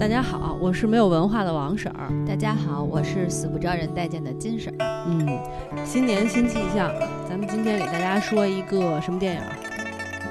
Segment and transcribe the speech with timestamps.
[0.00, 2.08] 大家好，我是没有文化的王婶儿。
[2.26, 5.04] 大家好，我是死不招人待见的金婶儿。
[5.06, 5.38] 嗯，
[5.84, 6.90] 新年新气象，
[7.28, 9.42] 咱们今天给大家说一个什么电影？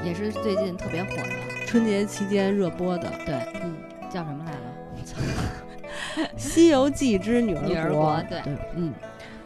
[0.04, 1.24] 也是最近特别火的，
[1.68, 3.14] 春节期间热播的。
[3.28, 3.76] 对，嗯，
[4.10, 6.24] 叫什么来着？
[6.36, 7.70] 《西游记之女儿国》。
[7.72, 8.92] 女儿国对对，嗯，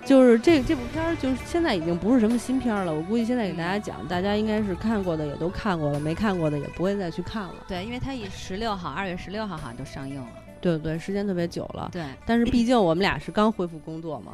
[0.05, 2.93] 就是这这部片儿，就是现在已经不是什么新片儿了。
[2.93, 7.55] 我估计现在给大家讲，大家应该是看过的也都看过了，没看过的也不会再去看了。
[7.67, 10.27] 对，因为它以十六号，二月十六号好像就上映了。
[10.59, 11.89] 对对，时间特别久了。
[11.91, 14.33] 对，但是毕竟我们俩是刚恢复工作嘛，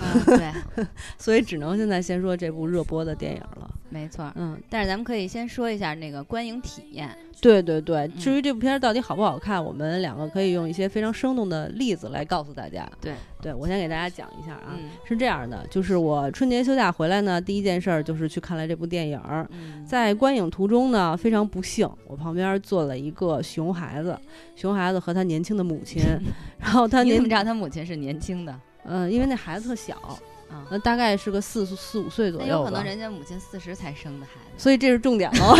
[0.00, 0.86] 嗯，对，
[1.18, 3.70] 所以只能现在先说这部热播的电影了。
[3.90, 4.30] 没错。
[4.34, 7.16] 嗯，但是咱们可以先说一下那个观影体验。
[7.40, 12.88] 对对对，至嗯于这部片儿到底好不好看，我们两个可以用一些非常生动的例子来告诉大家。
[13.00, 14.88] 对，对我先给大家讲一下啊，嗯。
[15.04, 19.20] 是这样的，就是我春节休假回来呢，第一件事儿就是去看了这部电影
[19.86, 24.18] 在观影途中呢，非常不幸，我旁边坐了一个熊孩子，
[24.56, 26.02] 熊孩子和他年轻的母亲，
[26.58, 28.58] 然后他年你怎么知道他母亲是年轻的？
[28.84, 29.94] 嗯、因为那孩子特小，
[30.48, 34.40] 啊，呃，大概是个四四五岁左右吧，有可能人家母亲四十才生的孩子。
[34.56, 35.54] 所以这是重点喽。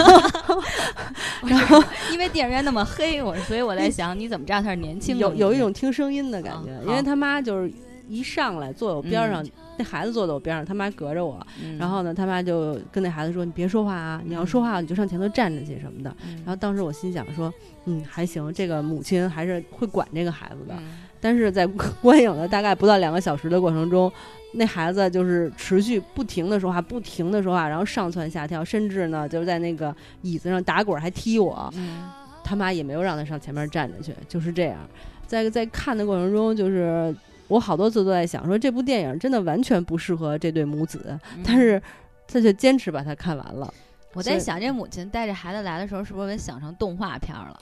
[1.47, 5.35] 然后因为电影院那么黑，我所以我在想，你怎么知道他是年轻的有？
[5.35, 7.73] 有一种听声音的感觉，啊因为好他妈就是
[8.09, 9.45] 一上来坐在我边儿上，
[9.77, 17.53] 那孩子坐在我边上，他妈隔着我，嗯，然后呢，他妈就跟那孩子说：“你别说话啊，你要说话你就上前头站着去什么的。”嗯，然后当时我心想说
[17.87, 20.75] ：“嗯，还行，这个母亲还是会管这个孩子的。
[21.25, 21.67] 嗯但是在
[22.03, 24.13] 观影的大概不到两个小时的过程中，
[24.53, 31.73] 那孩子就是持续不停的说话，不停的说话，然后上蹿下跳，甚至呢就是在那个椅子上打滚还踢我。
[31.77, 32.05] 嗯
[32.47, 34.79] 他妈也没有让他上前面站着去，就是这样。
[35.27, 37.17] 在在看的过程中，就是
[37.49, 41.81] 我好多次都在想，说这部电影真的完全不适合这对母子，但是
[42.29, 43.73] 他却坚持把它看完了。
[44.13, 47.59] 我在想，这母亲带着孩子来的时候，是不是给想成动画片儿了？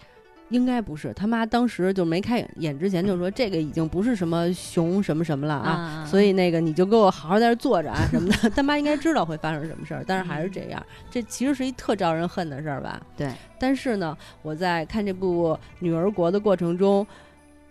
[0.52, 8.50] 应该不是，他妈当时就没开演演之前就说这个已经不是什么熊什么什么了啊，啊所以那个你就给我好好在这儿坐着啊什么的。
[8.54, 13.00] 他妈应该知道会发生什么事儿，但是还是这样，这其实是一特招人恨的事儿吧？
[13.16, 17.06] 对，但是呢，我在看这部《女儿国》的过程中，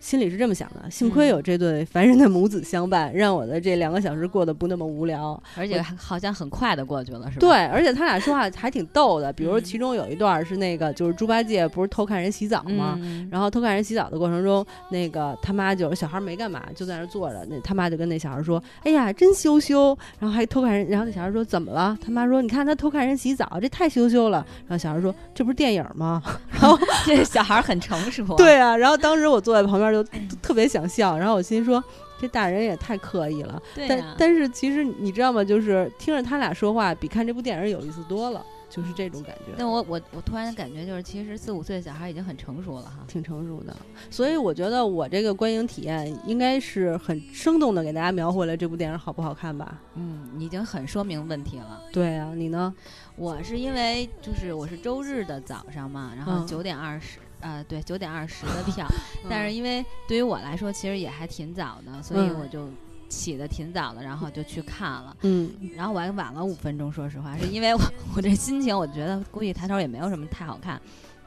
[0.02, 5.40] 心里是这么想的：幸亏嗯有这对凡人的母子相伴，让我的这两个小时过得不那么无聊。
[5.56, 7.40] 而且好像很快的过去了，是吧？
[7.40, 12.98] 对，而且他俩说话还挺逗的， 比如嗯其中有一段是那个，就是猪八戒不是偷看人洗澡吗？
[13.00, 17.46] 嗯，然后偷看人洗澡的过程中，那个他妈就是小孩没干嘛，就在那儿坐着。
[17.48, 26.20] 那他妈就跟那小孩说：“哎呀，真羞羞。”然后还偷看人，然后那小孩说：“怎么了？”他妈说：“你看他偷看人洗澡，这太羞羞了。”然后小孩说：“这不是电影吗？”
[26.50, 26.76] 然后
[27.06, 28.24] 这小孩儿很成熟。
[28.36, 30.02] 对啊，然后当时我坐在旁边就
[30.40, 31.82] 特别想笑，然后我心说。
[32.20, 35.42] 这大人也太刻意了，但但是其实你知道吗？
[35.42, 39.52] 就是听着他俩说话，比看这部电影有意思多了，就是这种感觉。
[39.58, 43.04] 那我我我突然感觉就是，其实四五岁的小孩已经很成熟了哈。
[43.08, 43.74] 挺成熟的，
[44.08, 49.80] 所以我觉得我这个观影体验应该是很生动的给大家描绘了这部电影好不好看吧？
[49.96, 51.82] 嗯，已经很说明问题了。
[51.92, 52.72] 对啊，你呢？
[53.16, 57.18] 我是因为就是我是周日的早上嘛，然后嗯九点二十。
[57.42, 58.86] 呃，对，九点二十的票，
[59.28, 62.68] 但是因为对于我来说，其实也还挺早的，所以嗯我就
[63.08, 65.16] 起的挺早的，然后就去看了。
[65.22, 67.80] 嗯然后我还晚了五分钟，说实话，是因为我
[68.16, 70.80] 我这心情，我觉得估计抬头也没有什么太好看，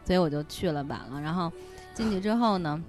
[0.03, 1.21] 所以我就去了晚了。
[1.21, 1.51] 然后
[1.93, 2.81] 进去之后呢，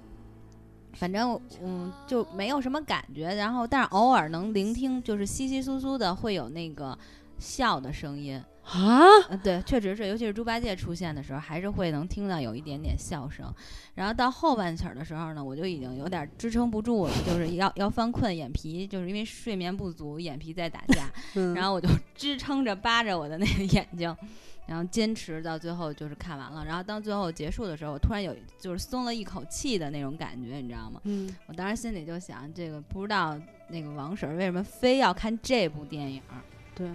[0.93, 6.97] 反正嗯就没有什么感觉，然后但是偶尔能聆听，就是稀稀疏疏的会有那个
[7.37, 8.41] 笑的声音。
[8.67, 13.53] 啊，呃，对，确实是，尤其是猪八戒出现的时候，还是会能听到有一点点笑声。
[13.95, 21.09] 然后到后半曲儿的时候呢，我就已经有点支撑不住了，就是要要犯困，眼皮就是因为睡眠不足，眼皮在打架。
[21.35, 24.13] 嗯然后我就支撑着扒着我的那个眼睛，
[24.65, 26.65] 然后坚持到最后就是看完了。
[26.65, 30.99] 然后当最后结束的时候，我突然有就是松了一口气的那种感觉，你知道吗？
[31.05, 33.39] 嗯，我当时心里就想，这个不知道
[33.69, 36.43] 那个王婶为什么非要看这部电影儿？
[36.75, 36.87] 对，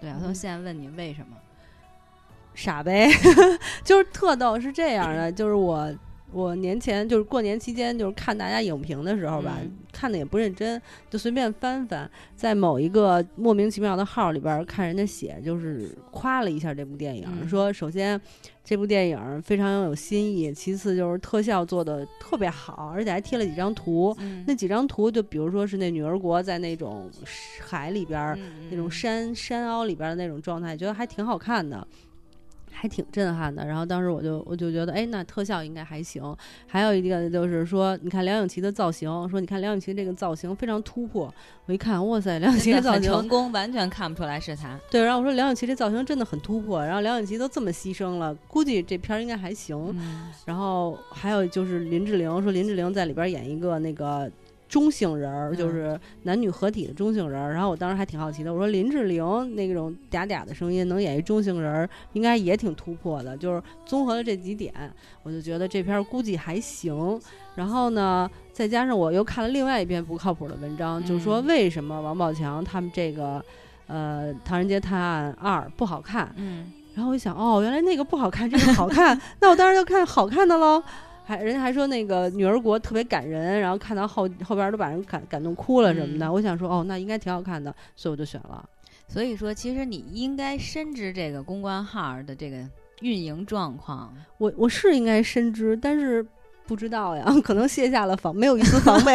[0.00, 1.36] 对，啊，他说现在问你为什么？
[2.54, 3.08] 傻呗，
[3.84, 5.92] 就是特逗，是这样的， 就是我。
[6.32, 18.20] 我年前就是过年期间，就是看大家影评的时候吧，嗯看的也不认真，就随便翻翻，在某一个莫名其妙的号里边儿看人家写，就是夸了一下这部电影，嗯说首先
[18.62, 24.14] 这部电影非常有新意，其次就是特效做的特别好，而且还贴了几张图。
[24.18, 27.10] 嗯那几张图就比如说是那女儿国在那种
[27.60, 28.38] 海里边
[28.70, 31.86] 那种山山凹里边儿的那种状态，觉得还挺好看的。
[32.78, 33.66] 还挺震撼的。
[33.66, 36.22] 然后当时我就我就觉得，哎，那特效应该还行。
[36.66, 41.32] 还有一个就是说，你看梁咏琪的造型，说你看梁咏琪这个造型非常突破。
[41.64, 44.78] 我一看，哇塞，梁咏琪这造型成功，完全看不出来是她。
[44.90, 46.84] 对，然后我说梁咏琪这造型真的很突破。
[46.84, 49.98] 然后梁咏琪都这么牺牲了，估计这片儿应该还行。
[50.44, 54.30] 然后还有就是林志玲，说林志玲在里边演一个那个。
[54.68, 59.24] 中性人儿就是男女合体的中性人儿，然后我当时还挺好奇的，我说林志玲
[59.54, 63.36] 那种嗲嗲的声音能演一中性人儿，应该也挺突破的。
[63.36, 64.72] 就是综合了这几点，
[65.22, 67.20] 我就觉得这片估计还行。
[67.54, 73.42] 然后呢，再加上我又看了另外一篇不靠谱的文章，就是说为什么王宝强他们这个
[73.86, 76.30] 呃《唐人街探案二》不好看。
[76.36, 80.82] 嗯，然后我一想，哦，原来那个不好看，这个好看， 那我当然要看好看的喽。
[81.28, 86.32] 还人家还说那个女儿国特别感人，然后看到后后边都把人感感动哭了什么的。
[86.32, 88.64] 我想说哦，那应该挺好看的，所以我就选了。
[89.08, 92.58] 所以说，其实你应该深知这个公关号的这个
[93.00, 94.14] 运营状况。
[94.38, 96.24] 我我是应该深知，但是
[96.64, 99.12] 不知道呀， 可能卸下了防，没有一丝防备，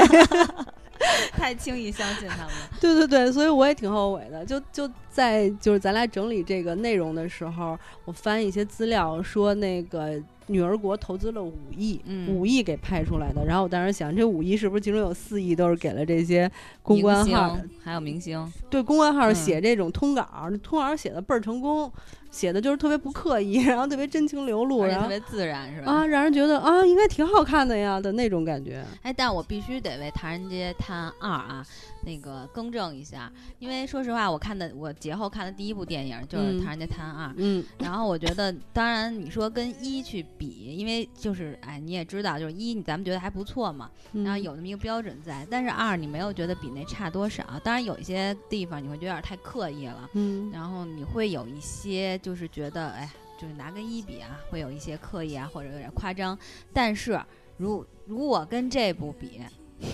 [1.32, 2.54] 太轻易相信他们。
[2.82, 4.46] 对对对，所以我也挺后悔的。
[4.46, 10.22] 就就在就是咱俩整理这个内容的时候，我翻一些资料说那个。
[10.52, 13.46] 女儿国投资了五亿，五亿给拍出来的。
[13.46, 16.52] 然后我当时想，这五亿是不是其中有四亿都是给了这些
[16.82, 18.52] 公关号，还有明星？
[18.70, 20.28] 对，公关号写这种通稿，
[20.62, 21.92] 通稿写的倍儿成功。
[22.32, 25.92] 写的就是特别不刻意， 然后特别真情流露，然后特别自然，是吧？
[25.92, 28.82] 啊，让人觉得啊，应该挺好看的呀的那种感觉。
[29.02, 31.66] 哎，但我必须得为《唐人街探案二》啊，
[32.04, 52.12] 那个更正一下，因为说实话，我看的我节后看的第一部电影就是《唐人街探案二》，嗯，然后我觉得，当然你说跟一去比，因为就是哎，你也知道，就是一咱们觉得还不错嘛，然后有那么一个标准在，但是二你没有觉得比那差多少，当然有一些地方你会觉得有点太刻意了，嗯，然后你会有一些。
[52.22, 53.10] 就是觉得，哎，
[53.40, 56.38] 就是拿跟一比啊，会有一些刻意啊，或者有点夸张。
[56.72, 57.20] 但是，
[57.58, 59.42] 如如果跟这部比，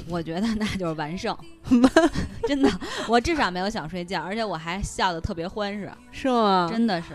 [0.09, 1.35] 我觉得那就是完胜，
[2.47, 2.69] 真的。
[3.07, 6.67] 我至少没有想睡觉，而且我还笑得特别欢实，是吗？
[6.71, 7.07] 真的是。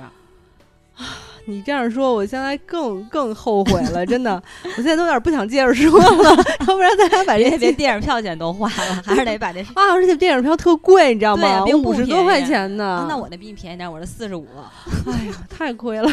[1.47, 11.65] 你这样说，我现在更更后悔了，真的，我现在都有点不想接着说了， 要不然咱俩把这些电影票钱都花了，还是得把这啊，而且电影票特贵，你知道吗？
[11.65, 13.07] 五十多块钱呢。
[13.09, 14.47] 那我那比你便宜点，我这四十五。
[15.07, 16.09] 哎呀，太亏了。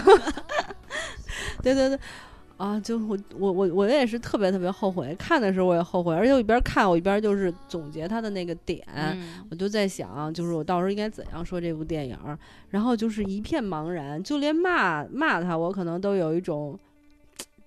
[1.62, 2.00] 对 对对。
[2.60, 8.86] 啊，就我我我我也是特别特别后悔，看的时候我也后悔，而且我一边看我一边就是总结他的那个点，
[9.50, 12.18] 我就在想，就是我到时候应该怎样说这部电影，
[12.70, 16.78] 然后就是一片茫然，就连骂骂他，我可能都有一种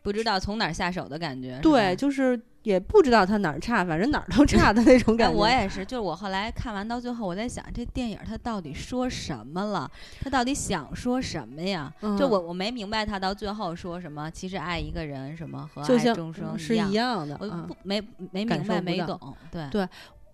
[0.03, 1.59] 不知道从哪下手的感觉。
[1.63, 2.39] 对，就是。
[2.63, 5.37] 也不知道他哪儿差，反正哪儿都差的那种感觉。
[5.37, 9.91] 我也是，就是我后来看完到最后，我在想这电影他到底说什么了？
[10.21, 11.93] 他到底想说什么呀？
[12.17, 14.31] 就我我没明白他到最后说什么。
[14.31, 17.37] 其实爱一个人什么和爱众生是一样的。
[17.41, 18.01] 我不没
[18.31, 19.37] 没明白没懂。
[19.51, 19.89] 对对，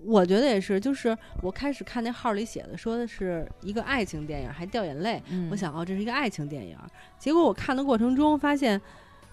[0.05, 0.79] 我觉得也是。
[0.79, 5.23] 就是我开始看那号里写的，说的是一个爱情电影，还掉眼泪。
[5.51, 6.77] 我想哦，这是一个爱情电影。
[7.19, 8.79] 结果我看的过程中发现。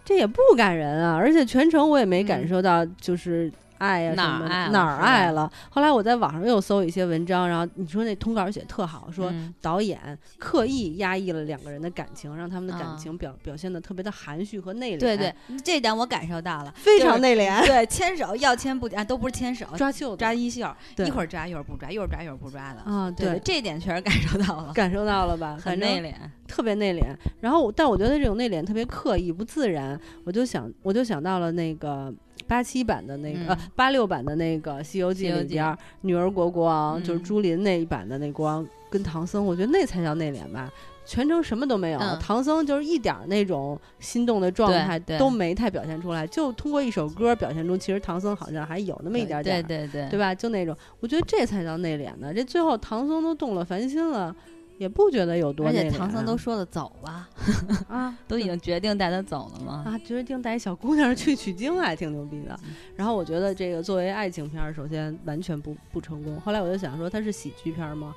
[0.06, 3.52] 这也不感人啊，而且全程我也没感受到，就是。
[3.78, 5.52] 爱呀什么哪儿爱了？
[5.70, 15.00] 后来我在网上又搜一些文章，然后你说那通稿写特好，说导演刻意压抑了两个人的感情，让他们的感情表表现的特别的含蓄和内敛。
[15.00, 15.34] 对对，
[15.64, 17.66] 这点我感受到了，非常内敛。
[17.66, 20.68] 对，牵手要牵不啊，都不是牵手， 抓袖抓衣袖，
[20.98, 22.80] 一会儿抓一会儿不抓，一会儿抓一会儿不抓的。
[22.82, 25.58] 啊，对，这点确实感受到了， 感受到了吧？
[25.62, 26.14] 很内敛，
[26.48, 27.04] 特别内敛。
[27.42, 32.14] 然后，但我觉得这种内敛特别刻意不自然，我就想，我就想到了那个。
[32.48, 40.72] 八七版的那个，呃，八六版的那个《西游记》里边，女儿国国王就是朱琳那一版的那国王跟唐僧，我觉得那才叫内敛吧。
[41.08, 50.34] 全程什么都没有，唐僧就是一点那种心动的状态都没太表现出来，就通过一首歌表现出其实唐僧好像还有那么一点点，对对对，对吧？
[50.34, 52.34] 就那种，我觉得这才叫内敛呢。
[52.34, 54.36] 这最后唐僧都动了凡心了。
[54.78, 57.30] 也不觉得有多，而且唐僧都说了走吧，
[57.88, 59.84] 啊，都已经决定带他走了吗？
[59.86, 62.60] 啊，决定带小姑娘去取经，还挺牛逼的。
[62.96, 66.40] 然后我觉得这个作为爱情片，首先完全不不成功。
[66.42, 68.14] 后来我就想说，它是喜剧片吗？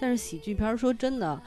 [0.00, 1.40] 但是喜剧片，说真的，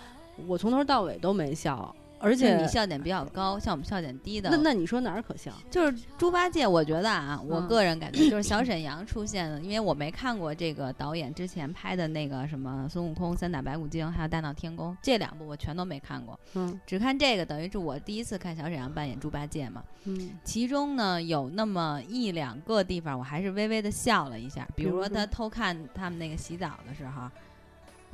[0.48, 1.94] 我从头到尾都没笑。
[2.20, 4.50] 而且你笑点比较高，像我们笑点低的。
[4.50, 5.52] 那那你说哪儿可笑？
[5.70, 27.30] 就是猪八戒，我觉得啊，我个人感觉就是小 沈阳出现的，因为我没看过这个导演之前拍的那个什么孙悟空、三打白骨精，还有大闹天宫这两部我全都没看过，嗯，只看这个，等于是我第一次看小沈阳扮演猪八戒嘛，嗯，其中呢有那么一两个地方我还是微微的笑了一下，比如说他偷看他们那个洗澡的时候。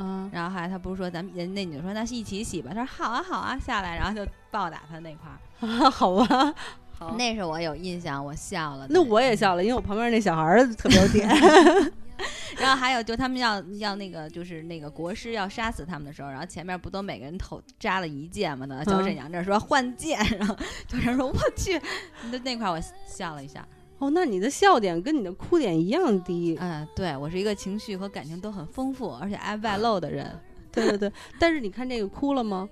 [0.03, 5.29] 啊，然后后来他不是说咱们人那女的说那一起洗吧，他说好啊好啊，下来然后就暴打他那块
[5.61, 6.53] 儿， 好吧，
[6.97, 7.15] 好。
[7.17, 8.87] 那是我有印象，我笑了。
[8.89, 11.29] 那我也笑了，因为我旁边那小孩儿特别有点。
[12.59, 18.65] 然后还有就他们要要那个就是那个国师要杀死他们的时候，然后前面不都每个人头扎了一箭嘛？
[18.67, 20.55] 呢，小沈阳这说换箭，然后
[20.87, 21.81] 就人说我去，
[22.29, 23.65] 那那块我笑了一下。
[24.01, 26.57] 哦，那你的笑点跟你的哭点一样低。
[26.59, 30.37] 嗯，对我是一个情绪和感情都很丰富，而且爱外露的人。
[30.73, 32.67] 对对对，但是你看这个哭了吗？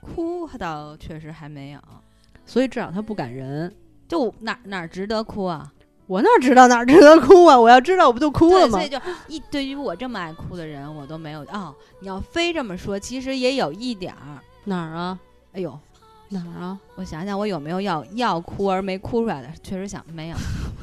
[0.00, 1.80] 哭倒确实还没有，
[2.46, 3.72] 所以至少他不感人。
[4.08, 5.70] 就哪哪值得哭啊？
[6.06, 7.60] 我哪知道哪值得哭啊？
[7.60, 8.78] 我要知道我不就哭了吗？
[8.78, 8.98] 所以就
[9.28, 11.74] 一对于我这么爱哭的人，我都没有哦。
[12.00, 15.18] 你要非这么说，其实也有一点儿哪儿啊？
[15.52, 15.78] 哎呦，
[16.32, 16.78] 哪儿啊？
[16.96, 19.48] 我想想，我有没有要要哭而没哭出来的？
[19.62, 20.36] 确实想没有。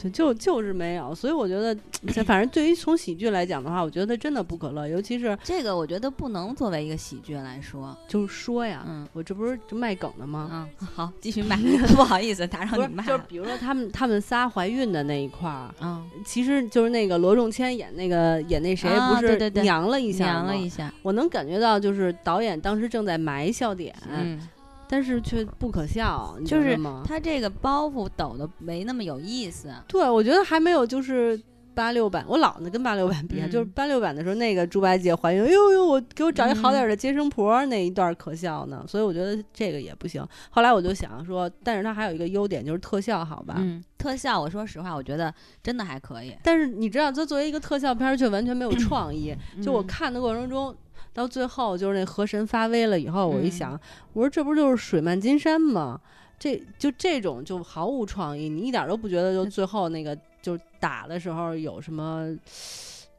[0.00, 1.76] 对，就就是没有，所以我觉得，
[2.24, 10.48] 反正对于从喜剧来讲的话，我觉得真的不可乐，尤其是这个，我觉得不能作为一个喜剧来说，就是说呀，嗯，我这不是就卖梗的吗？
[10.52, 11.56] 嗯，好，继续卖，
[11.96, 13.04] 不好意思打扰你卖。
[13.04, 23.94] 就是比如说他们他们仨怀孕的那一块儿，嗯，其实就是那个罗仲谦演那个演那谁不是娘了一下娘了一下，我能感觉到就是导演当时正在埋笑点。
[24.08, 24.40] 嗯。
[24.88, 29.72] 但是却不可笑，就是他这个包袱抖的没那么有意思。
[29.86, 31.40] 对，我觉得还没有就是
[31.74, 40.26] 八六版，我老呢跟八六版比，就是八六版的时候那个猪八戒怀孕，哎呦呦，我给我找一好点的接生婆那一段可笑呢，所以我觉得这个也不行。
[40.50, 43.56] 后来我就想说，但是它还有一个优点就是特效，好吧？
[43.58, 46.34] 嗯，特效，我说实话，我觉得真的还可以。
[46.42, 49.32] 但是你知道，它作为一个特效片，却完全没有创意。
[49.62, 50.74] 就我看的过程中。
[51.18, 53.72] 到最后就是那河神发威了以后，我一想，
[54.12, 56.00] 我说这不就是水漫金山吗？
[56.38, 62.28] 这就这种就毫无创意，你一点都不觉得就最后那个就打的时候有什么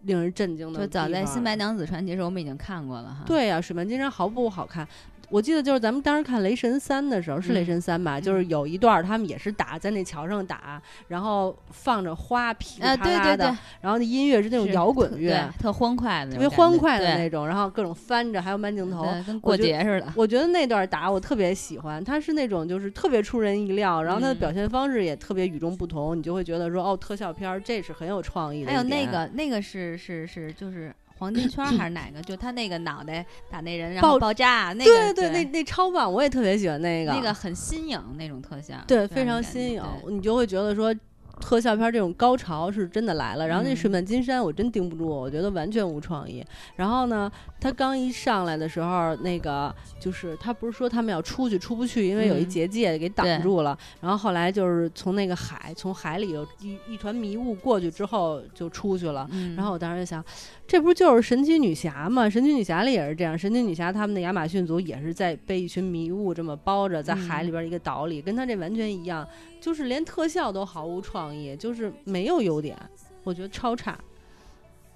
[0.03, 0.79] 令人震惊的？
[0.79, 3.25] 就早在《新白娘子传奇》时候我们已经看过了哈。
[3.25, 4.87] 对呀，水漫金山毫不好看。
[5.29, 8.19] 我记得就是咱们当时看《雷神三》的时候，是《雷神三》吧？
[8.19, 20.11] 就是有一段他们也是打在那桥上打，然后放着花噼里啪啦的，然后那音乐是那种摇滚乐，特欢快的，特别欢快的那种，然后各种翻着，还有慢镜头，跟过节似的。
[20.15, 28.71] 我觉得那段打我特别喜欢，他是那种就是特别出人意料，然后他的表现方式也特别与众不同，你就会觉得说哦，特效片儿这是很有创意的。
[28.71, 30.93] 还有那个那个是是是就是。
[31.19, 32.21] 黄金圈还是 哪个？
[32.21, 40.95] 就他那个脑袋打那人，然后爆炸，那个对对，那那超棒，我也特别喜欢那个，那个很新颖那种特效，对，非常新颖，你就会觉得说。
[41.41, 46.45] 特效片这种高潮是真的来了，然后那水漫金山我真盯不住，我觉得完全无创意。
[46.75, 53.77] 然后呢，他刚一上来的时候，那个就是他不是说他们要出去出不去，因为有一结界给挡住了。
[54.01, 59.25] 然后后来就是从那个海，从海里有一一团迷雾过去之后就出去了。
[59.55, 60.21] 然后我当时就想，
[60.69, 62.29] 这不就是神奇女侠吗？
[62.29, 69.27] 神奇女侠里也是这样，神奇女侠他们的亚马逊族也是在被一群迷雾这么包着，在海里边一个岛里，跟他这完全一样。
[69.59, 72.77] 就是连特效都毫无创意，就是没有优点，
[73.23, 73.97] 我觉得超差。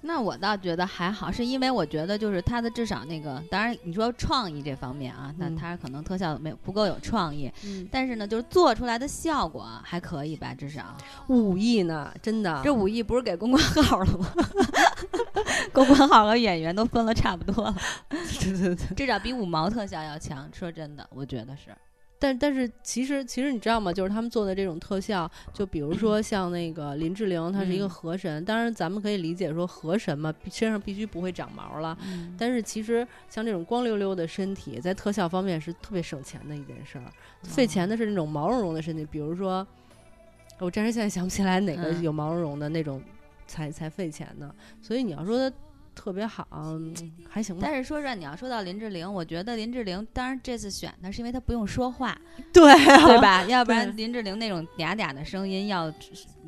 [0.06, 7.50] 那我倒觉得还好，是因为我觉得就是它的至少那个，当然你说创意这方面啊，那它可能特效没有不够有创意，
[7.90, 10.94] 但是呢，就是做出来的效果还可以吧，至少
[11.28, 14.30] 五亿呢，真的，这五亿不是给公关号了吗？
[15.72, 17.74] 公关号和演员都分了差不多了，
[18.08, 20.48] 对对对，至少比五毛特效要强。
[20.52, 21.74] 说真的，我觉得是。
[22.18, 23.92] 但但是其实其实你知道吗？
[23.92, 28.42] 就是他们做的这种特效，就比如 说像那个林志玲，她是一个河神。
[28.44, 31.96] 当然咱们可以理解说河神嘛，身上必须不会长毛了。
[32.38, 37.04] 但是其实像这种光溜溜的身体，在特效方面是特别省钱的一件事儿。
[37.42, 39.66] 费钱的是那种毛茸茸的身体，比如说
[40.60, 43.02] 我暂时现在想不起来哪个有毛茸茸的那种
[43.46, 44.54] 才才费钱呢。
[44.80, 45.52] 所以你要说。
[45.94, 46.46] 特别好，
[47.28, 47.62] 还行吧。
[47.64, 52.18] 但是说实话，你要说到林志玲，我觉得林志玲，当然这次选她是因为她不用说话，
[52.52, 53.44] 对对吧？
[53.44, 55.92] 要不然林志玲那种嗲嗲的声音要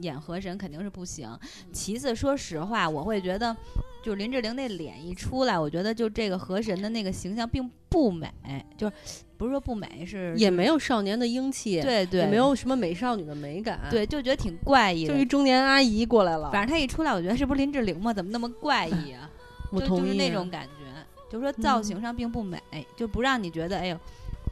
[0.00, 1.28] 演河神肯定是不行。
[1.72, 3.56] 其次，说实话，我会觉得，
[4.02, 8.30] 就林志玲那脸一出来，我觉得就这个河神的那个形象并不美，
[8.76, 8.92] 就是
[9.36, 15.06] 不是说不美，是也没有少年的英气，对对，也没有什么美少女的美感，对，就觉得挺怪异。
[15.06, 18.12] 就一中年阿姨过来了，反正她一出来，我觉得是不是林志玲嘛？
[18.12, 19.30] 怎么那么怪异啊？
[19.72, 20.84] 就就是那种感觉，
[21.30, 22.60] 就是说造型上并不美，
[22.96, 23.98] 就不让你觉得哎呦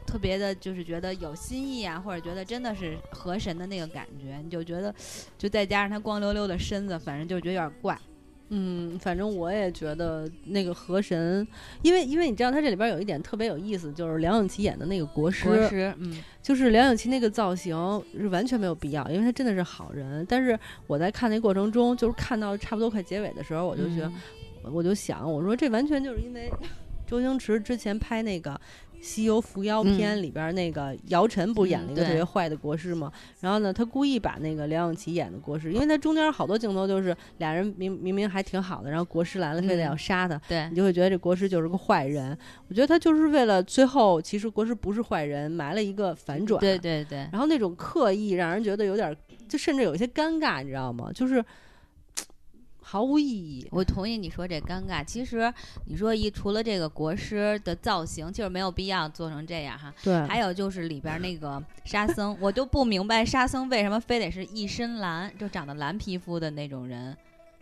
[0.06, 4.94] 特别的，就是觉得有新意啊，或者觉得真的是河神的那个感觉，你就觉得，
[5.38, 7.98] 就再加上他光溜溜的身子，反正就觉得有点怪。
[8.50, 11.44] 嗯，反正我也觉得那个河神，
[11.80, 17.74] 因为因为你知道他这里边有一点特别有意思，就是梁咏琪演的那个国师，国师，嗯，就是梁咏琪那个造型
[18.12, 20.24] 是完全没有必要，因为他真的是好人。
[20.28, 20.56] 但是
[20.86, 24.12] 我在看那过程中，就是看到差不多快结尾的时候，我就觉得。
[24.64, 26.50] 我我就想，我说这完全就是因为
[27.06, 28.58] 周星驰之前拍那个。
[29.06, 33.12] 《西游伏妖篇》里边那个姚晨不是演了一个特别坏的国师吗？
[33.38, 42.34] 然后呢，他故意把那个梁咏琪演的国师，因为他中间好多镜头就是俩人明明明还挺好的，然后国师来了非得要杀他，对你就会觉得这国师就是个坏人。
[42.66, 46.58] 我觉得他就是为了最后其实国师不是坏人，埋了一个反转。
[46.58, 47.28] 对对对。
[47.30, 49.14] 然后那种刻意让人觉得有点，
[49.46, 51.10] 就甚至有些尴尬，你知道吗？
[51.14, 51.44] 就是。
[52.86, 53.66] 毫无意义。
[53.70, 55.02] 我同意你说这尴尬。
[55.02, 55.52] 其实
[55.86, 59.92] 你说一除了这个国师的造型，就是没有必要做成这样哈。
[60.02, 60.14] 对。
[60.26, 67.16] 还有就是里边那个沙僧，我就不明白沙僧为什么非得是一身蓝，就长得蓝皮肤的那种人。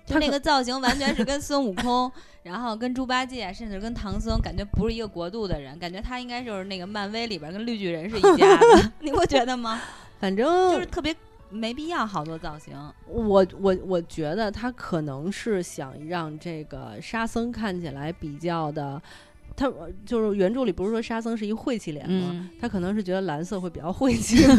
[0.05, 2.11] 他那个造型完全是跟孙悟空，
[2.43, 5.79] 然后跟猪八戒，甚至跟唐僧，感觉不是一个国度的人。
[5.79, 9.81] 感觉他应该就是那个漫威里边跟绿巨人是一家的， 你不觉得吗？
[10.19, 11.15] 反正就是特别。
[11.53, 12.75] 没必要好多造型，
[13.07, 19.01] 我我我觉得他可能是想让这个沙僧看起来比较的，
[19.55, 19.71] 他
[20.07, 22.49] 就是原著里不是说沙僧是一晦气脸吗？
[22.61, 24.45] 他可能是觉得蓝色会比较晦气。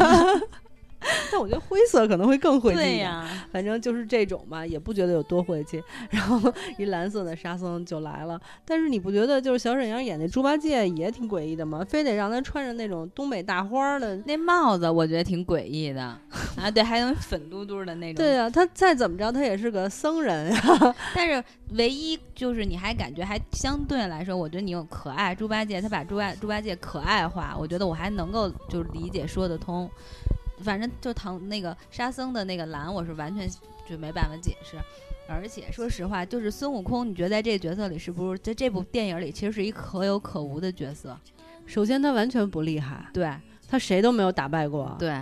[1.30, 2.76] 但我觉得灰色可能会更晦气。
[2.76, 5.82] 对呀，反正就是这种吧，也不觉得有多晦气。
[6.10, 11.84] 然后一蓝色的沙僧就来了，但是你不觉得就是小沈阳演那猪八戒也挺诡异的吗？
[11.88, 16.70] 非得让他穿着那种东北大花的那帽子，我觉得挺诡异的啊。
[16.72, 18.24] 对，还有粉嘟嘟的那种。
[18.24, 20.94] 对啊，他再怎么着，他也是个僧人啊。
[21.14, 29.90] 但是唯一就是你还感觉还相对来说，我觉得你有可爱猪八戒，他把猪八猪八戒可爱化，我觉得我还能够就是理解说得通。
[30.62, 33.48] 反正就唐那个沙僧的那个蓝，我是完全
[33.88, 34.76] 就没办法解释。
[35.26, 41.18] 而且说实话，就是孙悟空，你觉得在这个角色里是不是在这部电影里其实是一可有可无的角色？
[41.64, 43.32] 首先他完全不厉害，对
[43.66, 44.94] 他谁都没有打败过。
[44.98, 45.18] 对，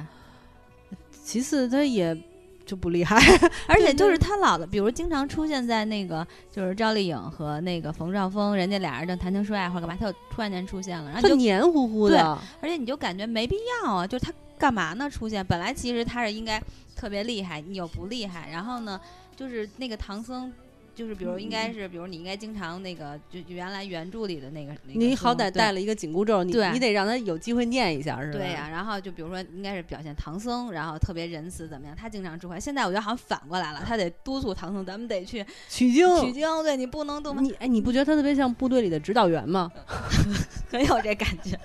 [1.23, 2.21] 其次他也
[2.67, 3.17] 就不厉害，
[3.69, 14.33] 而且就是他老的，比如经常出现在那个就是赵丽颖和那个冯绍峰，人家俩人正谈情说爱或者干嘛，他就突然间出现了，然后就黏糊糊的，而且你就感觉没必要啊，就是他。
[14.62, 15.11] 干嘛呢？
[15.11, 16.62] 出现本来其实他是应该
[16.95, 18.49] 特别厉害，你又不厉害。
[18.52, 19.00] 然后呢，
[19.35, 20.52] 就是那个唐僧，
[20.95, 24.73] 就是比如应该是，比如你应该经常那个，就原来原著里的那个。
[24.85, 28.38] 你好歹带了一个紧箍咒，你你得让他有机会念一下，是吧？
[28.38, 28.69] 对呀。
[28.71, 31.97] 然后就比如说，应该是表现唐僧，然后特别仁慈怎么样？
[31.97, 32.61] 他经常智慧。
[32.61, 36.20] 现在我觉得好像反过来了，他得督促唐僧，咱们得去取经。
[36.20, 37.42] 取经，对你不能动。
[37.42, 39.68] 你哎，你不觉得他特别像部队里的指导员吗？
[40.70, 41.59] 很有这感觉。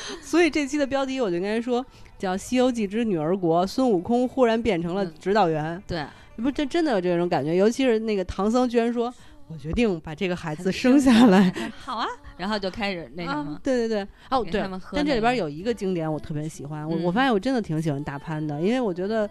[0.22, 1.84] 所以这期的标题我就应该说
[2.18, 5.80] 叫《西游记之女儿国》，孙悟空忽然变成了指导员。
[5.86, 6.04] 对，
[6.36, 7.54] 不，这真的有这种感觉。
[7.54, 9.12] 尤其是那个唐僧，居然说
[9.48, 12.06] ：“我决定把这个孩子生下来。” 好啊，
[12.36, 13.58] 然后就开始那什么。
[13.62, 14.62] 对对对，哦对。
[14.92, 16.88] 但这里边有一个经典，我特别喜欢。
[16.88, 19.28] 我我发现我真的挺喜欢大潘的，因为我觉得。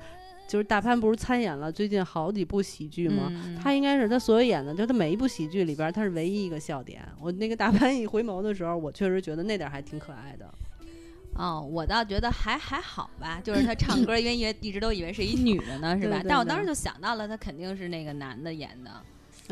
[0.47, 3.31] 就是大潘不是参演了最近好几部喜剧吗？
[3.61, 7.03] 他应该是他所有演的，就他每一部喜剧里边，他是唯一一个笑点。
[7.19, 10.49] 我那个大潘一回眸的时候，我确实觉得那点还挺可爱的。
[11.35, 16.21] 哦，我倒觉得还还好吧，就是他唱歌， 因为一直都以为是一女的呢， 是吧？
[16.27, 18.91] 但我当时就想到了，他肯定是那个男的演的。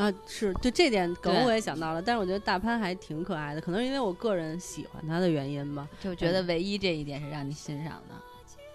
[0.01, 8.15] 啊，是，就这点梗我也想到了，但是我觉得大潘还挺可爱的，可能因为我个人喜欢他的原因吧，就觉得唯一这一点是让你欣赏的。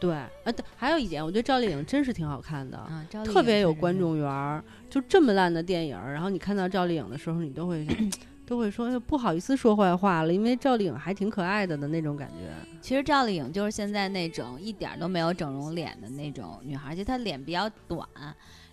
[0.01, 4.65] 对，呃，对，还有一点，我觉得赵丽颖真是挺好看的，啊，特别有观众缘儿。
[4.89, 7.87] 就这么烂的电影，然后你看到赵丽颖的时候，你都会
[8.47, 12.51] 都会说不好意思说坏话了，因为赵丽颖还挺可爱的的那种感觉。
[12.81, 18.09] 其实赵丽颖就是现在那种一点都没有整容脸的那种女孩，而且她脸比较短。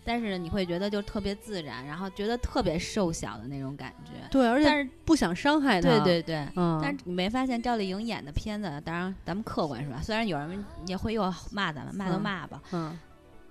[0.07, 4.13] 但是你会觉得就特别自然，然后觉得特别瘦小的那种感觉。
[4.31, 5.89] 对，而且但是不想伤害他。
[5.89, 6.79] 对对对，嗯。
[6.81, 9.99] 但是你没发现赵丽颖演的片子，当然咱们客观是吧？
[10.01, 12.61] 虽然有人也会又骂咱们，骂就骂吧。
[12.71, 12.97] 嗯。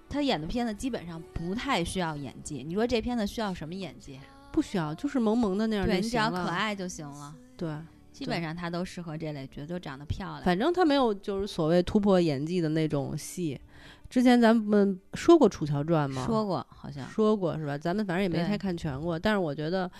[0.09, 2.65] 她演的片子基本上不太需要演技。
[2.65, 4.19] 你说这片子需要什么演技？
[4.51, 7.35] 不需要，就是萌萌的那样对你只要可爱就行了。
[7.55, 7.69] 对。
[8.13, 10.43] 基本上她都适合这类角色，长得漂亮。
[10.43, 13.61] 反正她没有就是所谓突破演技的那种戏。
[14.09, 16.25] 之前咱们说过《楚乔传》吗？
[16.25, 17.77] 说过，好像说过是吧？
[17.77, 19.89] 咱们反正也没太看全过，但是我觉得《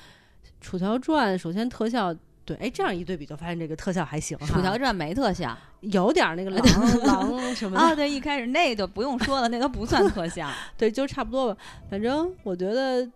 [0.61, 2.15] 楚乔传》首先特效
[2.45, 4.39] 对，哎，这样一对比就发现这个特效还行。
[4.47, 7.95] 《楚乔传》没特效，有点那个 狼狼什么的啊。
[7.95, 10.49] 对，一开始那个就不用说了，那都不算特效。
[10.79, 11.61] 对，就差不多吧。
[11.91, 13.09] 反正我觉得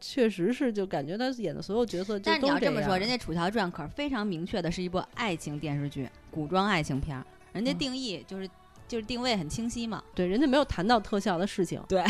[0.00, 8.48] 确实是，就感觉他演的所有角色，但你要这么说，人家《楚乔传》可是非常明确的是一部爱情电视剧，古装爱情片儿，人家定义就是。
[8.90, 12.02] 就是定位很清晰嘛，对，人家没有谈到特效的事情，对，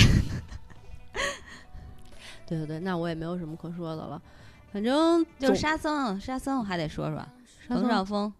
[2.48, 4.20] 对对对，那我也没有什么可说的了，
[4.72, 7.22] 反正就是沙僧，沙僧我还得说说，
[7.68, 8.32] 冯绍峰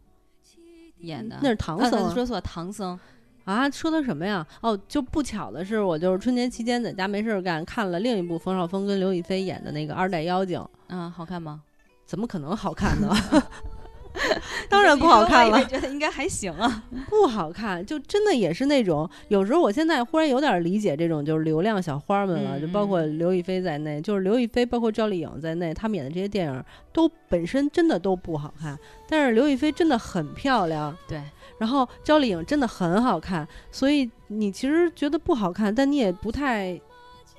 [1.00, 2.98] 演的，那是唐僧，说错，唐僧，
[3.44, 4.46] 啊，说的什么呀？
[4.62, 11.60] 哦，就不巧的是，我就是春节期间在家没事儿干，看了另一部冯绍峰跟刘亦菲演的那个《二代妖精》，嗯，好看吗？
[12.06, 13.14] 怎么可能好看呢？
[14.68, 31.22] 当然不好看了，觉得应该还行啊， 不好看，就真的也是那种，有时候我现在忽然有点理解这种就是流量小花们了，就包括刘亦菲在内，就是刘亦菲包括赵丽颖在内，他们演的这些电影都本身真的都不好看，但是刘亦菲真的很漂亮，对，
[31.58, 36.78] 然后赵丽颖真的很好看，所以你其实觉得不好看，但你也不太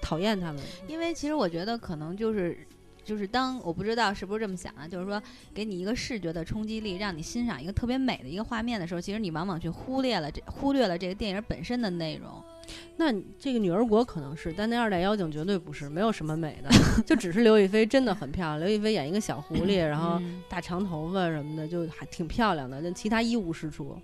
[0.01, 2.57] 讨厌他们，因为其实我觉得可能就是。
[3.03, 5.21] 就是当我不知道是不是这么想啊，就是说
[5.53, 12.29] 给你一个视觉的冲击力，让你欣赏一个特别美的一个画面的时候，其实你往往去忽略了这忽略了这个电影本身的内容。
[12.97, 16.69] 那这个女儿国可能是，但那二代妖精绝对不是，没有什么美的，
[17.03, 18.59] 就只是刘亦菲真的很漂亮。
[18.59, 23.97] 刘亦菲演一个小狐狸，然后大长头发什么的，就还挺漂亮的，但其他一无是处。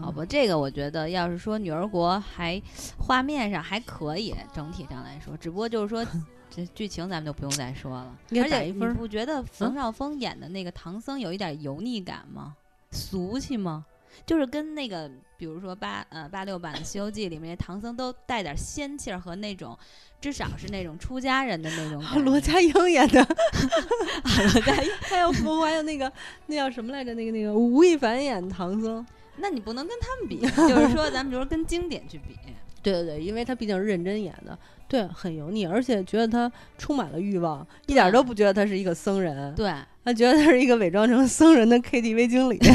[0.00, 2.62] 好吧，这个我觉得要是说女儿国还
[2.96, 6.06] 画面上还可以，整体上来说，只不过就是说。
[6.50, 12.56] 这剧情咱们就不用再说了，而且你不觉得冯绍峰演的那个唐僧有一点油腻感吗？
[12.90, 13.86] 俗气吗？
[14.26, 15.08] 就是跟那个，
[15.38, 19.78] 比如说八呃八六版的《西游记》里面唐僧都带点仙气儿和那种，
[20.20, 22.24] 至少是那种出家人的那种。
[22.24, 23.20] 罗家英演的，
[24.52, 26.12] 罗家英还有还有那个
[26.46, 27.14] 那叫什么来着？
[27.14, 32.36] 那个那个吴亦凡演唐僧，那你不能跟他们比，就是说咱们就是跟经典去比。
[32.82, 34.58] 对对对，因为他毕竟是认真演的。
[34.90, 39.54] 对，很油腻，而且觉得他充满了欲望，一点都不觉得他是一个僧人。
[39.54, 39.72] 对，
[40.04, 42.58] 他觉得他是一个伪装成僧人的 KTV 经理。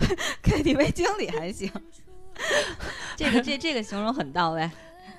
[0.42, 1.70] KTV 经理还行，
[3.16, 4.70] 这个这这个形容很到位。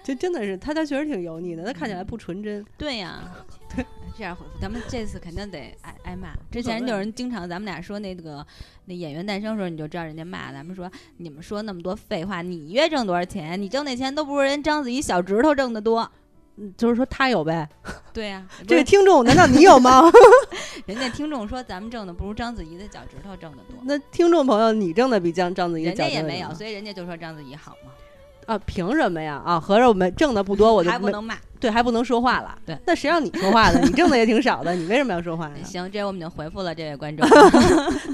[0.03, 2.65] 就真的是他，他确实挺油腻的，他看起来不纯真。
[2.77, 3.23] 对呀，
[3.73, 3.85] 对，
[4.17, 6.29] 这样回复，咱们这次肯定得挨挨骂。
[6.51, 8.45] 之前就有人经常咱们俩说那个
[8.85, 13.59] 那演员诞生的时候，你就知道人家骂咱们说你们说那么多废话，你月挣多少钱？
[13.61, 16.11] 你挣那钱都不如人章子怡小指头挣的多。
[16.57, 17.67] 嗯，就是说他有呗。
[18.13, 20.03] 对呀，这位听众，难道你有吗？
[20.85, 23.77] 人家听众说咱们挣的不如章子怡的脚趾头挣的多。
[23.85, 25.85] 那听众朋友，你挣的比章章子怡？
[25.85, 27.91] 人家也没有，所以人家就说章子怡好嘛。
[28.45, 29.41] 啊，凭什么呀？
[29.45, 32.57] 啊，合着我们挣的不多，我就还不能骂，对，还不能说话了。
[32.65, 33.79] 对，那谁让你说话的？
[33.81, 35.57] 你挣的也挺少的，你为什么要说话呢？
[35.63, 37.27] 行，这我们已经回复了这位观众。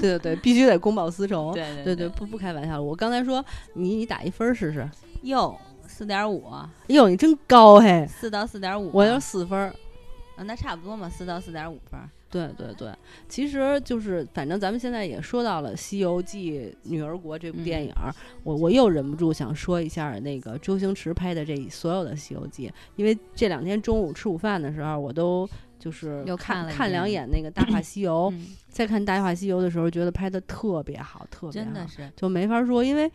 [0.00, 1.52] 对对，必须得公报私仇。
[1.54, 2.82] 对对对，不不开玩笑了。
[2.82, 4.88] 我刚才说你你打一分试试。
[5.22, 6.44] 哟，四点五。
[6.86, 8.06] 哟，你真高嘿！
[8.08, 8.90] 四到四点五。
[8.92, 9.58] 我要四分。
[10.36, 12.00] 啊，那差不多嘛，四到四点五分。
[12.30, 12.92] 对对对，
[13.28, 17.92] 其实就是，反正咱们现在也说到了《西游记女儿国》这部电影，
[18.44, 28.32] 我我又忍不住想说一下那个周星驰拍的这所有的《西游记》，因为这两天中午吃午饭的时候，我都就是又看看两眼那个《大话西游》，
[28.68, 32.08] 再看《大话西游》的时候，觉得拍的特别好，特别真的是。
[32.14, 33.10] 就没法说，因为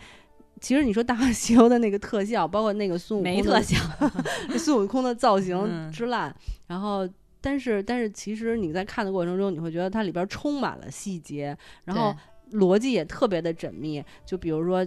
[0.59, 3.77] 其实你说《大话西游》的那个特效，包括那个孙悟空没特效，
[4.59, 6.35] 孙悟空的造型之烂，
[6.67, 7.07] 然后。
[7.45, 12.11] 但是，但是，其实你在看的过程中，你会觉得它里边充满了细节，然后
[12.53, 14.03] 逻辑也特别的缜密。
[14.25, 14.77] 就比如说，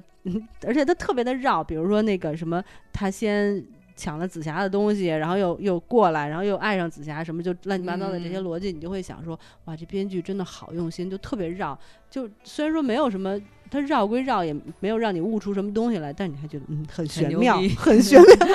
[0.66, 2.60] 而且它特别的绕，比如说那个什么，
[2.92, 3.64] 他先
[3.98, 11.78] 抢了紫霞的东西，然后又又过来，然后又爱上紫霞，什么就乱七八糟的这些逻辑，你就会想说，哇，这编剧真的好用心，就特别绕。
[12.08, 13.38] 就虽然说没有什么。
[13.70, 18.46] 他绕归绕，也没有让你悟出什么东西来，但你还觉得嗯很玄妙，很玄妙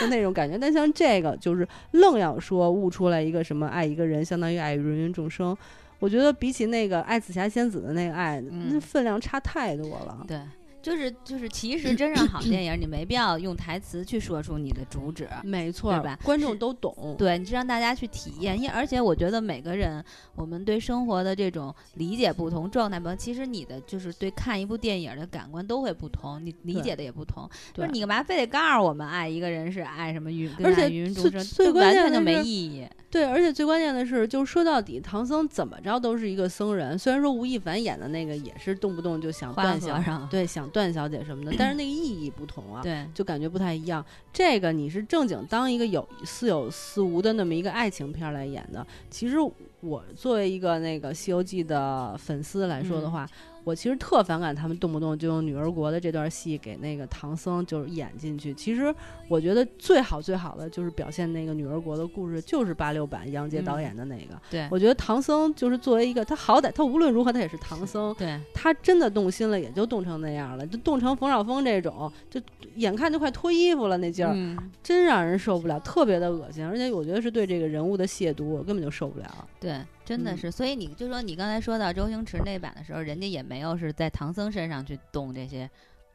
[0.00, 0.56] 的那种感觉。
[0.56, 5.54] 但像这个，就是愣要说悟出来一个什么爱一个人，相当于爱芸芸众生，
[5.98, 10.24] 我觉得比起那个爱紫霞仙子的那个爱，那分量差太多了。
[10.26, 10.40] 对。
[10.84, 16.18] 就是就是，其实真正好电影，你没必要用台词去说出你的主旨，没错，对吧？
[16.22, 18.60] 观众都懂，对，你是让大家去体验。
[18.60, 27.48] 因而且我觉得每个人，我们对生活的这种理解不同，状态不同，其实你的就是对看一部电影的感官都会不同，你理解的也不同。
[27.72, 32.86] 就是你干嘛非得告诉我们爱一个人是爱什么云，而且芸芸众生，最关键就没意义。
[33.10, 36.98] 对，而且最关键的是，就说到底，唐僧怎么着都是一个僧人。
[36.98, 44.04] 虽然说吴亦凡演的那个也是动不动就想断想对，想段小姐什么的，但是那个意义不同啊，对，就感觉不太一样。
[44.32, 48.84] 这个你是正经当一个有似有似无的那么一个爱情片来演的。
[49.08, 49.36] 其实
[49.80, 53.26] 我作为一个那个《西游记》的粉丝来说的话。
[53.64, 58.52] 我其实特反感他们动不动就用女儿国的这段戏给那个唐僧就是演进去。
[58.54, 58.94] 其实
[59.26, 64.38] 我觉得最好最好的就是表现那个女儿国的故事，就是八六版杨洁导演的那个。
[64.50, 72.40] 对，我觉得唐僧就是作为一个他好歹他无论如何他也是唐僧，对，他真的动心了也就动成那样了，就动成冯绍峰这种，就
[72.76, 74.34] 眼看就快脱衣服了那劲儿，
[74.82, 79.48] 真让人受不了，特别的恶心，而且我觉得是对这个人物的亵渎，我根本就受不了。
[79.58, 79.80] 对。
[80.04, 85.68] 真的是，所以你就说你刚才说到周星驰那版的时候，人家也没有是在唐僧身上去动这些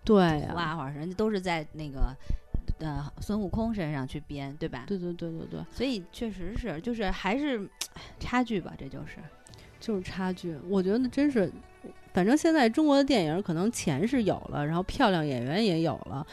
[0.04, 2.15] 对啊，人家都是在那个
[2.80, 4.84] 呃孙悟空身上去编，对吧？
[4.88, 7.67] 对对对对对，所以确实是，就是还是
[8.19, 9.17] 差距吧，这就是。
[9.80, 10.58] 就是差距。
[10.67, 11.49] 我觉得真是，
[12.13, 16.28] 反正现在中国的电影可能钱是有了，然后漂亮演员也有了。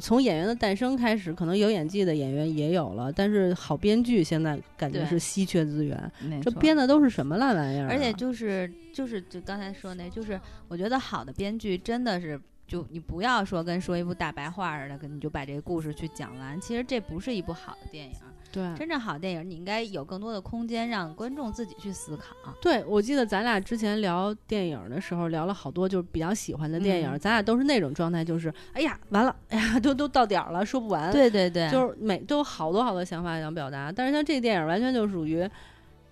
[0.00, 6.12] 从演员的诞生开始，可能有演技的演员也有了，但是好编剧现在感觉是稀缺资源。
[6.42, 12.38] 这编的都是什么烂玩意儿啊、而且就是就是就刚才说那，就是我觉得好的编剧真的是，
[12.68, 16.60] 就你不要说跟说一部大白话似的，跟你就把这个故事去讲完。
[16.60, 18.14] 其实这不是一部好的电影，
[18.52, 22.54] 对真正好的电影你应该有更多的空间让观众自己去思考。
[22.60, 31.10] 对，我记得咱俩之前聊电影的时候聊了好多，就是比较喜欢的电影，嗯咱俩都是那种状态，就是哎呀完了，哎呀都都到点儿了，说不完。
[31.10, 35.48] 对对对，就是每都有好多好多想法想表达，但是像这个电影完全就属于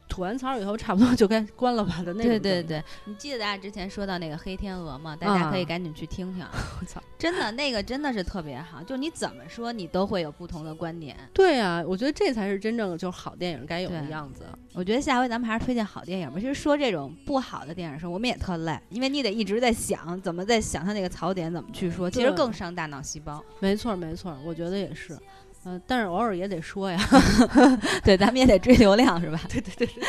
[0.09, 2.31] 吐完槽以后差不多就该关了吧的那种。
[2.31, 5.17] 对对，对，你记得咱俩之前说到那个黑天鹅吗？
[5.17, 6.45] 大家可以啊赶紧去听听，
[6.81, 7.03] 我操！
[7.19, 11.17] 真的那个真的是特别好，就你怎么说你都会有不同的观点。
[11.33, 14.45] 对呀、我觉得这才是真正的就是好电影该有的样子。
[14.75, 16.39] 我觉得下回咱们还是推荐好电影吧。
[16.39, 23.43] 其实说这种不好的电影的时候，我们也特累，因为你得一直在想怎么在想它那个槽点怎么去说，其实更伤大脑细胞。
[23.61, 25.19] 没错没错，我觉得也是。
[25.69, 26.99] 嗯、但是偶尔也得说呀，
[28.05, 29.41] 对，咱们也得追流量是吧？
[29.49, 30.05] 对对对对，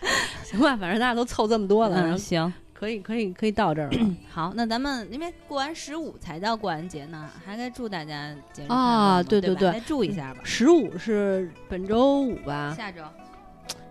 [0.42, 3.98] 行吧，反正大家都凑这么多了，嗯，行，可以可以可以到这儿了。
[4.32, 10.40] 好，那咱们因为过完十五才到过完节呢，还该祝大家节日快乐啊对对对对吧再祝一下吧。
[10.44, 12.74] 十五是本周五吧？
[12.74, 13.02] 下周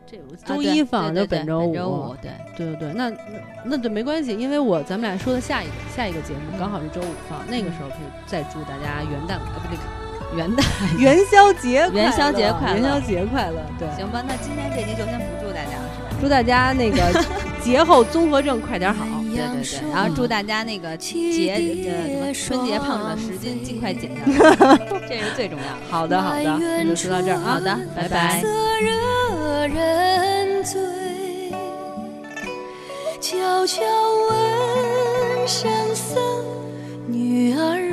[0.10, 2.15] 这周一放就本周五。
[2.21, 2.31] 对。
[2.57, 3.17] 对对对，那那
[3.63, 9.77] 那对没关系，因为我咱们俩说的下一个下一个节目刚好是周五放，那个时候可以再祝大家元旦啊不对，
[10.35, 10.63] 元旦，
[10.99, 11.93] 元宵节快乐。
[11.93, 12.79] 元宵节快乐。
[12.79, 14.23] 元宵节快乐，对，行吧？
[14.27, 16.09] 那今天这集就先不祝大家了，是吧？
[16.21, 17.25] 祝大家那个
[17.63, 19.05] 节后综合症快点好。
[19.31, 25.79] 对对对，然后祝大家那个节呃什么春节胖了十斤，尽快减下来， 这是最重要的。
[25.89, 28.43] 好的好的，那就说到这儿啊，好的，拜拜。
[33.21, 33.81] 悄悄
[34.29, 36.21] 问圣僧：
[37.07, 37.90] 女儿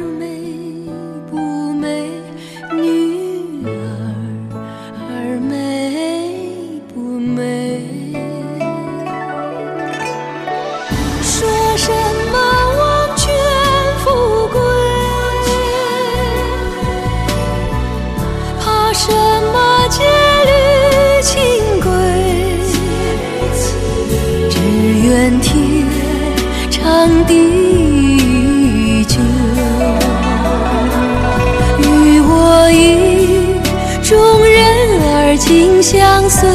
[35.82, 36.48] 相随。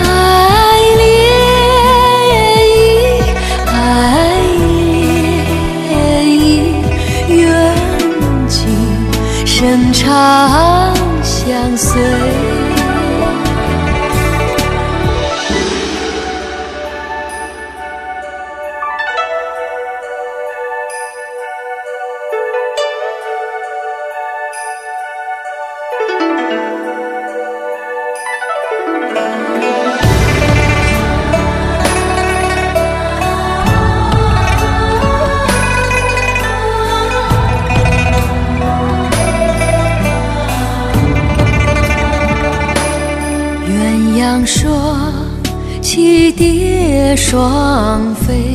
[0.00, 0.06] 爱
[0.96, 1.02] 恋
[2.66, 3.22] 意，
[3.66, 3.70] 爱
[5.88, 5.92] 恋
[6.28, 6.74] 意，
[7.28, 7.40] 愿
[8.48, 8.56] 今
[9.46, 12.21] 生长相随。
[47.16, 48.51] 双飞，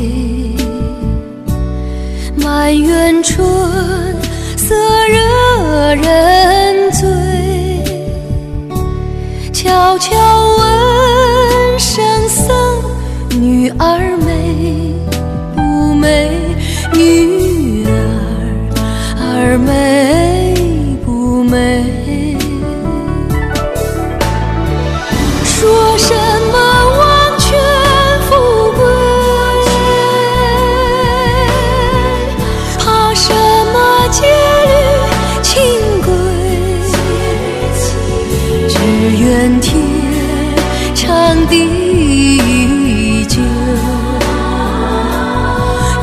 [41.49, 43.41] 地久，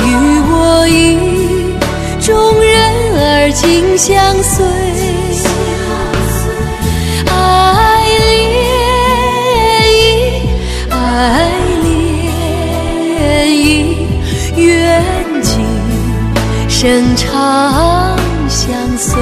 [0.00, 0.08] 与
[0.50, 0.92] 我意
[2.20, 2.72] 中人
[3.16, 4.64] 儿紧相随。
[7.26, 7.32] 爱
[8.06, 8.62] 恋
[9.90, 9.96] 意，
[10.90, 10.94] 爱
[11.82, 11.84] 恋
[13.56, 13.62] 意，
[14.56, 14.62] 愿
[15.42, 15.52] 今
[16.68, 18.16] 生长
[18.48, 19.12] 相随，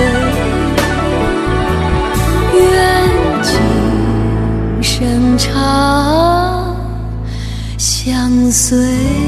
[8.72, 9.21] 今生长相随。